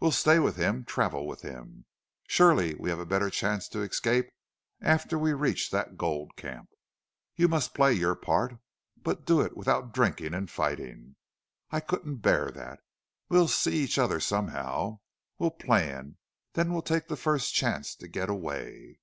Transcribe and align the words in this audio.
We'll 0.00 0.10
stay 0.12 0.38
with 0.38 0.56
him 0.56 0.84
travel 0.84 1.26
with 1.26 1.40
him. 1.40 1.86
Surely 2.28 2.74
we'd 2.74 2.90
have 2.90 2.98
a 2.98 3.06
better 3.06 3.30
chance 3.30 3.66
to 3.68 3.80
excape 3.80 4.28
after 4.82 5.18
we 5.18 5.32
reach 5.32 5.70
that 5.70 5.96
gold 5.96 6.36
camp. 6.36 6.68
You 7.36 7.48
must 7.48 7.72
play 7.72 7.94
your 7.94 8.14
part. 8.14 8.58
But 9.00 9.24
do 9.24 9.40
it 9.40 9.56
without 9.56 9.94
drinking 9.94 10.34
and 10.34 10.50
fighting. 10.50 11.16
I 11.70 11.80
couldn't 11.80 12.16
bear 12.16 12.50
that. 12.50 12.80
We'll 13.30 13.48
see 13.48 13.76
each 13.78 13.96
other 13.98 14.20
somehow. 14.20 14.98
We'll 15.38 15.52
plan. 15.52 16.18
Then 16.52 16.74
we'll 16.74 16.82
take 16.82 17.08
the 17.08 17.16
first 17.16 17.54
chance 17.54 17.96
to 17.96 18.08
get 18.08 18.28
away." 18.28 18.98